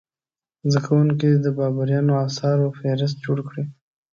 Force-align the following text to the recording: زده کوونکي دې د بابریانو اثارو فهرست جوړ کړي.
زده 0.71 0.79
کوونکي 0.85 1.25
دې 1.31 1.39
د 1.45 1.47
بابریانو 1.57 2.13
اثارو 2.25 2.75
فهرست 2.77 3.17
جوړ 3.25 3.37
کړي. 3.49 3.63